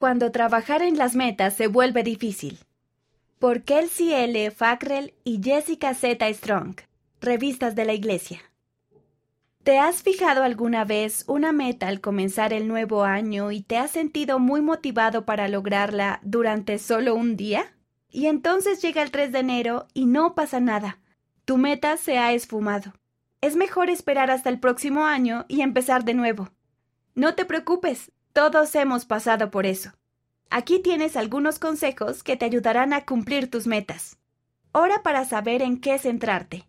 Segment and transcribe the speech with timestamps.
[0.00, 2.58] Cuando trabajar en las metas se vuelve difícil.
[3.38, 4.50] Por Kelsey L.
[4.50, 6.26] Fackrell y Jessica Z.
[6.32, 6.76] Strong,
[7.20, 8.40] revistas de la Iglesia.
[9.62, 13.90] ¿Te has fijado alguna vez una meta al comenzar el nuevo año y te has
[13.90, 17.76] sentido muy motivado para lograrla durante solo un día?
[18.10, 20.98] Y entonces llega el 3 de enero y no pasa nada.
[21.44, 22.94] Tu meta se ha esfumado.
[23.42, 26.48] Es mejor esperar hasta el próximo año y empezar de nuevo.
[27.14, 29.92] No te preocupes, todos hemos pasado por eso.
[30.50, 34.18] Aquí tienes algunos consejos que te ayudarán a cumplir tus metas.
[34.72, 36.66] Ora para saber en qué centrarte.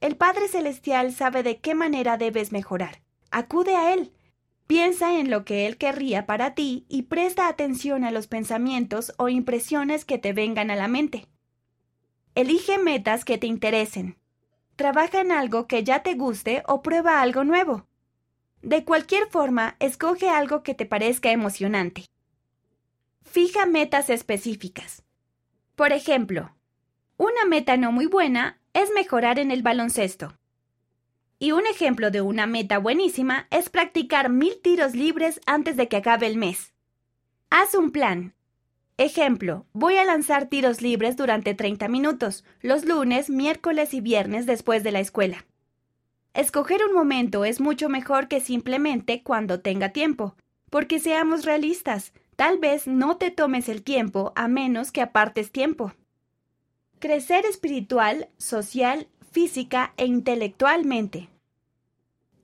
[0.00, 3.02] El Padre Celestial sabe de qué manera debes mejorar.
[3.30, 4.12] Acude a Él.
[4.66, 9.28] Piensa en lo que Él querría para ti y presta atención a los pensamientos o
[9.28, 11.26] impresiones que te vengan a la mente.
[12.34, 14.18] Elige metas que te interesen.
[14.76, 17.87] Trabaja en algo que ya te guste o prueba algo nuevo.
[18.68, 22.04] De cualquier forma, escoge algo que te parezca emocionante.
[23.22, 25.04] Fija metas específicas.
[25.74, 26.54] Por ejemplo,
[27.16, 30.36] una meta no muy buena es mejorar en el baloncesto.
[31.38, 35.96] Y un ejemplo de una meta buenísima es practicar mil tiros libres antes de que
[35.96, 36.74] acabe el mes.
[37.48, 38.34] Haz un plan.
[38.98, 44.84] Ejemplo, voy a lanzar tiros libres durante 30 minutos, los lunes, miércoles y viernes después
[44.84, 45.46] de la escuela.
[46.38, 50.36] Escoger un momento es mucho mejor que simplemente cuando tenga tiempo,
[50.70, 55.94] porque seamos realistas, tal vez no te tomes el tiempo a menos que apartes tiempo.
[57.00, 61.28] Crecer espiritual, social, física e intelectualmente.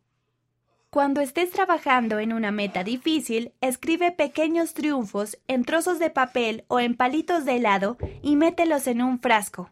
[0.90, 6.80] Cuando estés trabajando en una meta difícil, escribe pequeños triunfos en trozos de papel o
[6.80, 9.70] en palitos de helado y mételos en un frasco.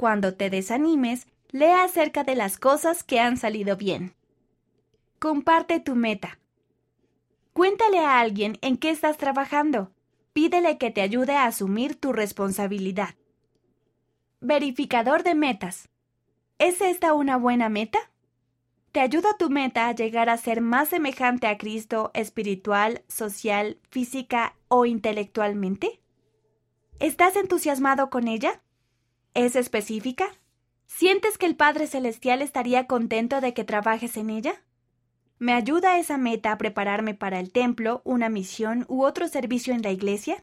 [0.00, 4.14] Cuando te desanimes, lea acerca de las cosas que han salido bien.
[5.18, 6.38] Comparte tu meta.
[7.52, 9.92] Cuéntale a alguien en qué estás trabajando.
[10.32, 13.10] Pídele que te ayude a asumir tu responsabilidad.
[14.40, 15.90] Verificador de metas.
[16.56, 17.98] ¿Es esta una buena meta?
[18.92, 24.56] ¿Te ayuda tu meta a llegar a ser más semejante a Cristo espiritual, social, física
[24.68, 26.00] o intelectualmente?
[27.00, 28.62] ¿Estás entusiasmado con ella?
[29.34, 30.26] ¿Es específica?
[30.88, 34.64] ¿Sientes que el Padre Celestial estaría contento de que trabajes en ella?
[35.38, 39.82] ¿Me ayuda esa meta a prepararme para el templo, una misión u otro servicio en
[39.82, 40.36] la iglesia?